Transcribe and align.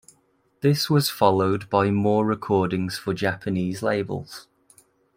This 0.61 0.89
was 0.89 1.11
followed 1.11 1.69
by 1.69 1.91
more 1.91 2.25
recordings 2.25 2.97
for 2.97 3.13
Japanese 3.13 3.83
labels. 3.83 4.47